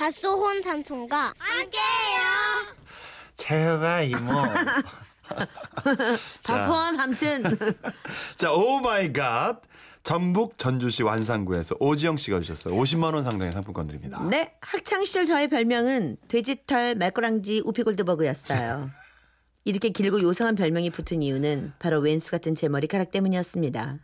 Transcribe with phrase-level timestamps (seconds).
[0.00, 2.20] 박수홍 삼촌과 함께해요.
[3.36, 4.32] 최유라 이모.
[6.40, 7.44] 자, 박수홍 삼촌.
[8.36, 9.60] 자, oh my god.
[10.02, 12.74] 전북 전주시 완산구에서 오지영 씨가 주셨어요.
[12.74, 14.26] 50만 원 상당의 상품권 드립니다.
[14.30, 18.88] 네, 학창 시절 저의 별명은 돼지털 말꼬랑지 우피골드버그였어요.
[19.66, 23.98] 이렇게 길고 요상한 별명이 붙은 이유는 바로 왼수 같은 제 머리카락 때문이었습니다.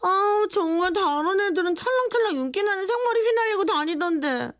[0.00, 4.57] 아 정말 다른 애들은 찰랑찰랑 윤기 나는 생머리 휘날리고 다니던데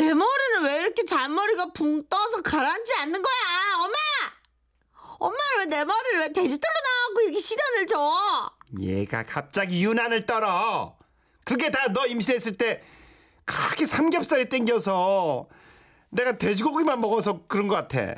[0.00, 3.34] 내 머리는 왜 이렇게 잔머리가 붕 떠서 가라앉지 않는 거야
[3.84, 3.96] 엄마
[5.18, 8.50] 엄마는 왜 내 머리를 왜 돼지털로 나가고 이렇게 시련을 줘
[8.80, 10.96] 얘가 갑자기 유난을 떨어.
[11.44, 12.82] 그게 다 너 임신했을 때
[13.44, 15.46] 그렇게 삼겹살이 땡겨서
[16.10, 18.14] 내가 돼지고기만 먹어서 그런 것 같아.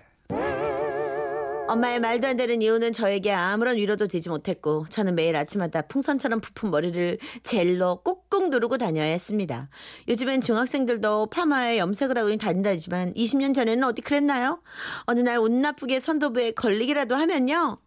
[1.73, 6.71] 엄마의 말도 안 되는 이유는 저에게 아무런 위로도 되지 못했고 저는 매일 아침마다 풍선처럼 부푼
[6.71, 9.69] 머리를 젤로 꾹꾹 누르고 다녀야 했습니다.
[10.09, 14.63] 요즘엔 중학생들도 파마에 염색을 하고 다닌다지만 20년 전에는 어디 그랬나요?
[15.05, 17.79] 어느 날 운 나쁘게 선도부에 걸리기라도 하면요.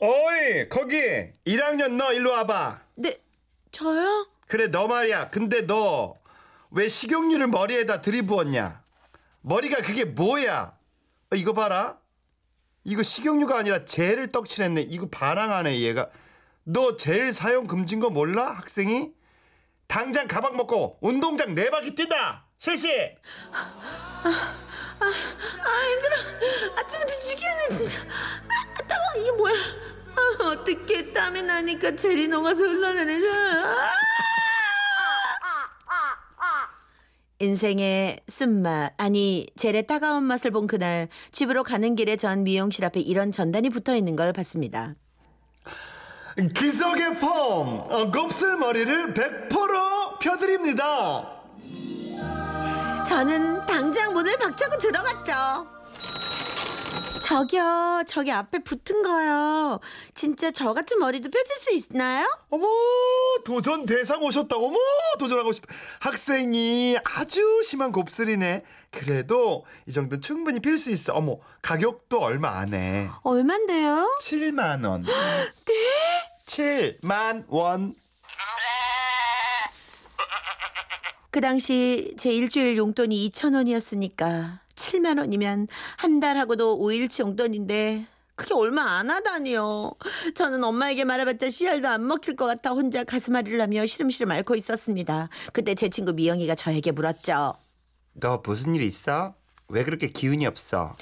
[0.00, 0.96] 어이 거기
[1.46, 2.82] 1학년 너 일로 와봐.
[2.96, 3.16] 네,
[3.72, 4.28] 저요?
[4.46, 5.30] 그래 너 말이야.
[5.30, 6.14] 근데 너
[6.70, 8.82] 왜 식용유를 머리에다 들이부었냐?
[9.40, 10.76] 머리가 그게 뭐야?
[11.32, 11.98] 어, 이거 봐라.
[12.88, 14.80] 이거 식용유가 아니라 젤을 떡칠했네.
[14.88, 16.08] 이거 반항하네 얘가.
[16.64, 19.10] 너 젤 사용 금지인 거 몰라 학생이?
[19.86, 22.46] 당장 가방 먹고 운동장 네 바퀴 뛴다.
[22.56, 22.88] 실시.
[23.52, 25.04] 아
[25.90, 26.16] 힘들어.
[26.78, 27.98] 아침부터 죽겠네 진짜.
[28.00, 29.54] 아, 따워 이게 뭐야?
[29.54, 33.28] 아, 어떻게 땀이 나니까 젤이 녹아서 흘러내리자.
[33.30, 33.90] 아!
[37.40, 43.30] 인생의 쓴맛 아니 젤의 따가운 맛을 본 그날 집으로 가는 길에 전 미용실 앞에 이런
[43.30, 44.94] 전단이 붙어 있는 걸 봤습니다.
[46.54, 51.42] 기석의 폼 어, 곱슬 머리를 100% 펴드립니다.
[53.06, 55.77] 저는 당장 문을 박차고 들어갔죠.
[57.28, 59.80] 저기요, 저기 앞에 붙은 거요.
[60.14, 62.26] 진짜 저 같은 머리도 펴질 수 있나요?
[62.48, 62.66] 어머
[63.44, 64.66] 도전 대상 오셨다고.
[64.68, 64.78] 어머
[65.18, 65.64] 도전하고 싶.
[66.00, 68.64] 학생이 아주 심한 곱슬이네.
[68.90, 71.12] 그래도 이 정도는 충분히 필 수 있어.
[71.12, 73.10] 어머 가격도 얼마 안 해.
[73.22, 74.16] 얼만데요?
[74.22, 75.02] 7만 원.
[75.66, 75.74] 네?
[76.46, 77.94] 7만 원.
[81.30, 85.66] 그 당시 제 일주일 용돈이 2천 원이었으니까 7만 원이면
[85.96, 88.06] 한 달 하고도 5일치 용돈인데
[88.36, 89.92] 그게 얼마 안 하다니요.
[90.34, 95.28] 저는 엄마에게 말해봤자 씨알도 안 먹힐 것 같아 혼자 가슴앓이를 하며 시름시름 앓고 있었습니다.
[95.52, 97.54] 그때 제 친구 미영이가 저에게 물었죠.
[98.14, 99.34] 너 무슨 일 있어?
[99.68, 100.94] 왜 그렇게 기운이 없어?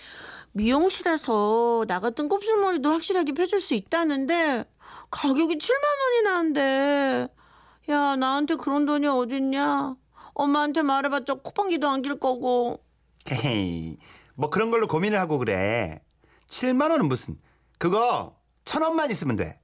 [0.53, 4.65] 미용실에서 나 같은 곱슬머리도 확실하게 펴줄 수 있다는데
[5.11, 7.29] 가격이 7만 원이나 한대.
[7.91, 9.95] 야 나한테 그런 돈이 어딨냐?
[10.35, 12.81] 엄마한테 말해봤자 코방기도 안 길 거고.
[13.31, 13.97] 헤이
[14.35, 16.01] 뭐 그런 걸로 고민을 하고 그래
[16.49, 17.39] 7만 원은 무슨
[17.79, 19.61] 그거 천 원만 있으면 돼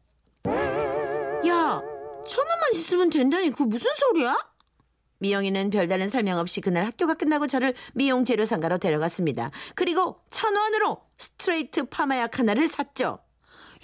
[0.46, 1.82] 야,
[2.26, 4.36] 천 원만 있으면 된다니 그거 무슨 소리야?
[5.18, 9.52] 미영이는 별다른 설명 없이 그날 학교가 끝나고 저를 미용 재료 상가로 데려갔습니다.
[9.76, 13.20] 그리고 천 원으로 스트레이트 파마약 하나를 샀죠.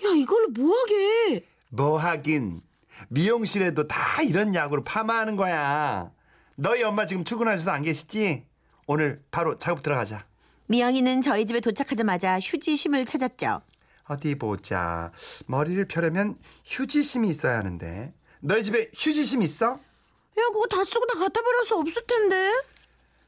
[0.05, 1.45] 야, 이걸로 뭐 하게?
[1.71, 2.63] 뭐 하긴
[3.09, 6.11] 미용실에도 다 이런 약으로 파마하는 거야.
[6.57, 8.48] 너희 엄마 지금 출근하셔서 안 계시지?
[8.89, 10.25] 오늘 바로 작업 들어가자.
[10.67, 13.61] 미영이는 저희 집에 도착하자마자 휴지심을 찾았죠.
[14.05, 15.13] 어디 보자.
[15.47, 18.15] 머리를 펴려면 휴지심이 있어야 하는데.
[18.41, 19.73] 너희 집에 휴지심 있어?
[19.73, 22.51] 야, 그거 다 쓰고 다 갖다 버려서 없을 텐데.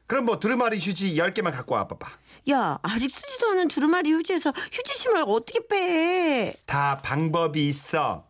[0.07, 2.07] 그럼 뭐 두루마리 휴지 10개만 갖고 와 봐봐.
[2.49, 6.55] 야, 아직 쓰지도 않은 두루마리 휴지에서 휴지심을 어떻게 빼?
[6.65, 8.25] 다 방법이 있어.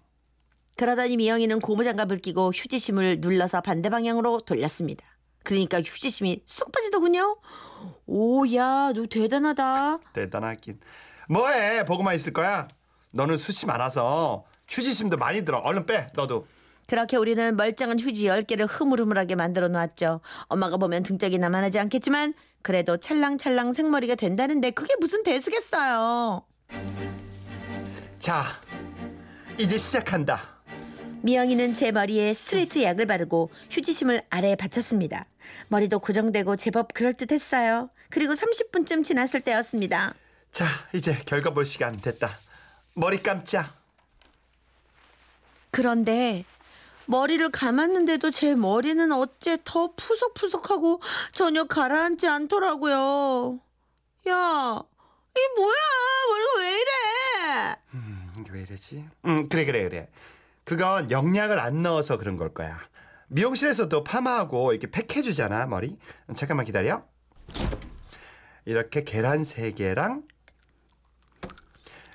[0.75, 5.05] 그러더니 미영이는 고무장갑을 끼고 휴지심을 눌러서 반대 방향으로 돌렸습니다.
[5.43, 7.37] 그러니까 휴지심이 쑥 빠지더군요.
[8.05, 9.99] 오, 야, 너 대단하다.
[10.13, 10.79] 대단하긴.
[11.29, 11.85] 뭐해?
[11.85, 12.67] 보고만 있을 거야?
[13.13, 15.59] 너는 숱이 많아서 휴지심도 많이 들어.
[15.59, 16.07] 얼른 빼.
[16.15, 16.47] 너도.
[16.87, 20.19] 그렇게 우리는 멀쩡한 휴지 10개를 흐물흐물하게 만들어 놨죠.
[20.47, 26.43] 엄마가 보면 등짝이 나만하지 않겠지만 그래도 찰랑찰랑 생머리가 된다는데 그게 무슨 대수겠어요.
[28.19, 28.43] 자,
[29.57, 30.60] 이제 시작한다.
[31.23, 35.25] 미영이는 제 머리에 스트레이트 약을 바르고 휴지심을 아래에 받쳤습니다.
[35.67, 37.89] 머리도 고정되고 제법 그럴듯했어요.
[38.09, 40.15] 그리고 30분쯤 지났을 때였습니다.
[40.51, 42.39] 자, 이제 결과 볼 시간 됐다.
[42.93, 43.75] 머리 감자.
[45.69, 46.43] 그런데
[47.05, 51.01] 머리를 감았는데도 제 머리는 어째 더 푸석푸석하고
[51.33, 53.59] 전혀 가라앉지 않더라고요.
[54.27, 54.83] 야,
[55.31, 55.75] 이게 뭐야?
[56.29, 57.75] 머리가 왜 이래?
[57.93, 59.05] 음, 이게 왜 이러지?
[59.25, 60.09] 음, 그래, 그래, 그래.
[60.63, 62.79] 그건 영양을 안 넣어서 그런 걸 거야.
[63.27, 65.97] 미용실에서도 파마하고 이렇게 팩해주잖아 머리.
[66.35, 67.03] 잠깐만 기다려.
[68.65, 70.23] 이렇게 계란 3개랑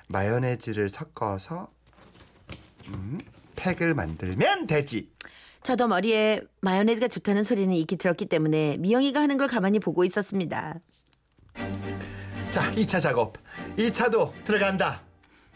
[0.09, 1.69] 마요네즈를 섞어서
[2.87, 3.19] 음,
[3.55, 5.11] 팩을 만들면 되지.
[5.63, 10.75] 저도 머리에 마요네즈가 좋다는 소리는 익히 들었기 때문에 미영이가 하는 걸 가만히 보고 있었습니다.
[12.49, 13.33] 자, 2차 작업.
[13.75, 15.01] 2차도 들어간다.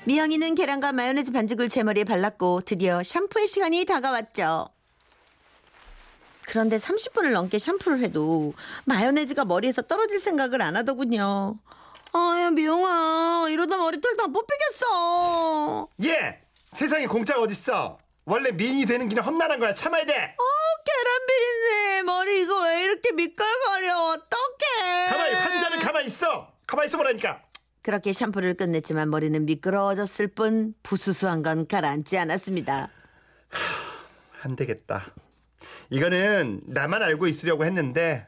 [0.06, 4.70] 미영이는 계란과 마요네즈 반죽을 제 머리에 발랐고 드디어 샴푸의 시간이 다가왔죠.
[6.48, 8.54] 그런데 30분을 넘게 샴푸를 해도
[8.86, 11.56] 마요네즈가 머리에서 떨어질 생각을 안 하더군요.
[12.14, 15.88] 아야 미영아 이러다 머리털 다 뽑히겠어.
[16.04, 16.42] 예!
[16.72, 17.98] 세상에 공짜가 어딨어?
[18.26, 19.74] 원래 미인이 되는 길은 험난한 거야.
[19.74, 20.14] 참아야 돼.
[20.38, 20.44] 어
[20.84, 25.10] 계란 비린내 머리 이거 왜 이렇게 미끌거려 어떡해.
[25.10, 26.52] 가만히 환자는 가만히 있어.
[26.66, 27.42] 가만히 있어 보라니까.
[27.82, 32.90] 그렇게 샴푸를 끝냈지만 머리는 미끄러워졌을 뿐 부수수한 건 가라앉지 않았습니다.
[34.44, 35.14] 안 되겠다.
[35.90, 38.28] 이거는 나만 알고 있으려고 했는데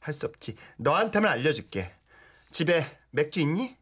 [0.00, 0.56] 할 수 없지.
[0.76, 1.92] 너한테만 알려줄게.
[2.50, 3.76] 집에 맥주 있니?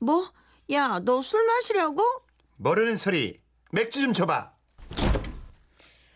[0.00, 0.30] 뭐?
[0.70, 2.02] 야 너 술 마시려고?
[2.56, 3.40] 모르는 소리.
[3.70, 4.52] 맥주 좀 줘봐.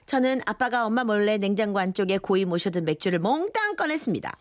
[0.06, 4.32] 저는 아빠가 엄마 몰래 냉장고 안쪽에 고이 모셔둔 맥주를 몽땅 꺼냈습니다.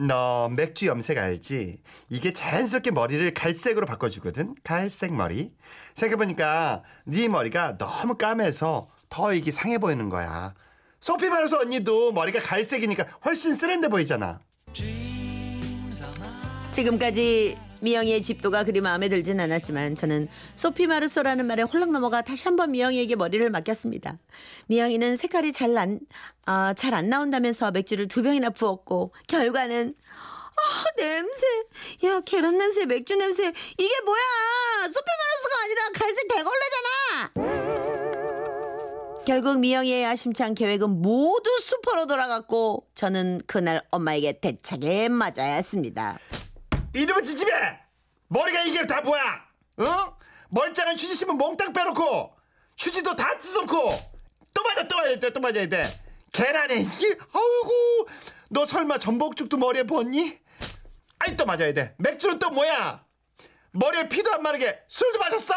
[0.00, 1.80] 너 맥주 염색 알지?
[2.08, 4.54] 이게 자연스럽게 머리를 갈색으로 바꿔주거든.
[4.62, 5.52] 갈색 머리.
[5.96, 10.54] 생각해보니까 네 머리가 너무 까매서 더 이게 상해 보이는 거야.
[11.00, 14.40] 소피 마르소 언니도 머리가 갈색이니까 훨씬 쓰렌데 보이잖아.
[16.72, 22.72] 지금까지 미영이의 집도가 그리 마음에 들진 않았지만 저는 소피 마르소라는 말에 홀랑 넘어가 다시 한번
[22.72, 24.18] 미영이에게 머리를 맡겼습니다.
[24.66, 26.00] 미영이는 색깔이 잘안
[26.46, 29.94] 아, 잘안 나온다면서 맥주를 두 병이나 부었고 결과는
[30.58, 31.46] 아 냄새
[32.04, 37.68] 야 계란 냄새 맥주 냄새 이게 뭐야 소피 마르소가 아니라 갈색 대걸레잖아
[39.24, 46.18] 결국 미영이의 야심찬 계획은 모두 수포로 돌아갔고 저는 그날 엄마에게 대차게 맞아야 했습니다.
[46.98, 47.78] 이놈의 지집애!
[48.28, 49.44] 머리가 이게 다 뭐야?
[49.78, 50.16] 어?
[50.50, 52.36] 멀쩡한 휴지 심은 몽땅 빼놓고
[52.78, 53.90] 휴지도 다 찢어놓고
[54.54, 55.84] 또 맞아 또 맞아야 돼 또 맞아야 돼
[56.32, 58.08] 계란에 이게 아이고
[58.50, 60.38] 너 설마 전복죽도 머리에 부었니?
[61.20, 63.04] 아이 또 맞아야 돼 맥주는 또 뭐야?
[63.72, 65.54] 머리에 피도 안 마르게 술도 마셨어?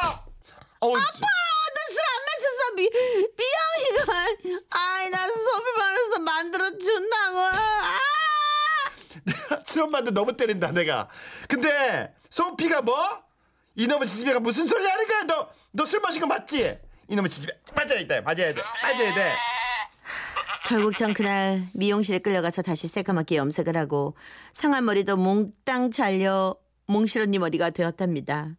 [0.81, 2.89] 어우, 나술 안 마셨어 미
[3.37, 7.99] 미영이가 아이 나 소비 말해서 만들어 준다고 아!
[9.71, 11.07] 친엄마한테 너무 때린다 내가
[11.47, 12.95] 근데 소피가 뭐?
[13.75, 16.77] 이놈의 지지배가 무슨 소리 하는 거야 너 너 술 마신 거 맞지?
[17.07, 19.31] 이놈의 지지배 맞아야 돼 맞아야 돼 맞아야 돼
[20.68, 24.15] 결국 전 그날 미용실에 끌려가서 다시 새까맣게 염색을 하고
[24.51, 26.56] 상한 머리도 몽땅 잘려
[26.88, 28.50] 몽실 언니 머리가 되었답니다.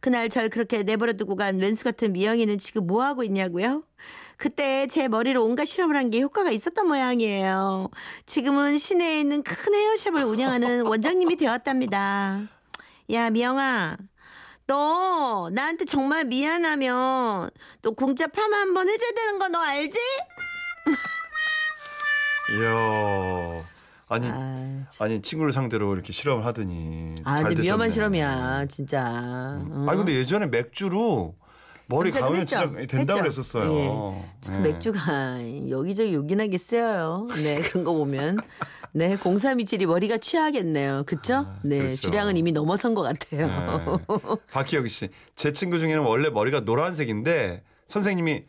[0.00, 3.82] 그날 절 그렇게 내버려 두고 간 왼수 같은 미영이는 지금 뭐 하고 있냐고요?
[4.38, 7.90] 그때 제 머리로 온갖 실험을 한 게 효과가 있었던 모양이에요.
[8.24, 12.42] 지금은 시내에 있는 큰 헤어샵을 운영하는 원장님이 되었답니다.
[13.10, 13.96] 야 미영아
[14.66, 17.50] 너 나한테 정말 미안하면
[17.82, 19.98] 너 공짜 파마 한 번 해줘야 되는 거 너 알지?
[22.60, 23.64] 이야
[24.08, 27.94] 아니 아, 아니 친구를 상대로 이렇게 실험을 하더니 아 잘 근데 위험한 되셨네.
[27.94, 29.02] 실험이야 진짜.
[29.60, 29.86] 어.
[29.88, 31.34] 아니 근데 예전에 맥주로
[31.88, 32.46] 머리 감으면?
[32.46, 33.20] 진짜 된다고?
[33.22, 33.72] 그랬었어요.
[33.72, 34.24] 예.
[34.42, 34.72] 참 네.
[34.72, 35.38] 맥주가
[35.70, 37.26] 여기저기 요긴하게 쓰여요.
[37.42, 38.36] 네 그런 거 보면
[38.92, 41.04] 네 0327이 머리가 취하겠네요.
[41.06, 41.46] 그쵸?
[41.62, 41.96] 네 그렇죠.
[41.96, 43.46] 주량은 이미 넘어선 것 같아요.
[43.46, 44.36] 네.
[44.52, 48.44] 박희혁 씨, 제 친구 중에는 원래 머리가 노란색인데 선생님이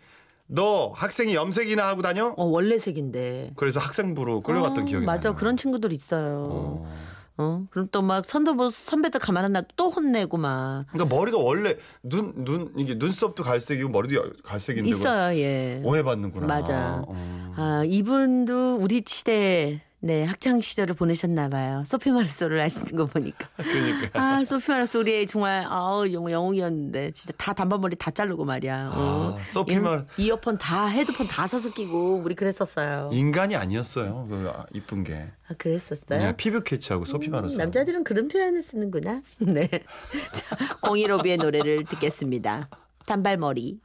[0.47, 2.33] 너 학생이 염색이나 하고 다녀?
[2.35, 3.51] 어 원래 색인데.
[3.55, 5.37] 그래서 학생부로 끌려갔던 어, 기억이 맞아 나요.
[5.37, 6.49] 그런 친구들 있어요.
[6.51, 7.09] 어.
[7.41, 11.77] 어 그럼 또 막 선도부 선배들 가만 안 놔도 또 혼내고 막 그러니까 머리가 원래
[12.03, 15.39] 눈 눈 이게 눈썹도 갈색이고 머리도 갈색인데 있어요.
[15.39, 15.81] 예.
[15.85, 16.45] 오해받는구나.
[16.47, 17.03] 맞아.
[17.07, 17.53] 어.
[17.55, 21.83] 아, 이분도 우리 시대 네, 학창 시절을 보내셨나 봐요.
[21.85, 23.49] 소피 마르소를 아시는 거 보니까.
[23.57, 24.09] 그러니까.
[24.21, 28.91] 아, 소피 마르소 우리의 정말 아우 영 영웅이었는데 진짜 다 단발머리 다 자르고 말이야.
[28.93, 29.37] 어.
[29.37, 33.09] 아, 소피 마르- 이- 이어폰 다 헤드폰 다 사서 끼고 우리 그랬었어요.
[33.11, 34.27] 인간이 아니었어요.
[34.29, 35.27] 그 아, 이쁜 게.
[35.49, 36.17] 아, 그랬었어요.
[36.19, 37.57] 그냥 피부 캐치하고 소피 음, 마르소.
[37.57, 39.21] 남자들은 그런 표현을 쓰는구나.
[39.39, 39.67] 네.
[40.31, 42.69] 자, 공일오비의 노래를 듣겠습니다.
[43.05, 43.81] 단발머리.